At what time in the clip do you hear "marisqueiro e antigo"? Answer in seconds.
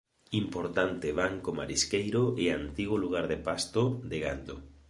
1.59-2.95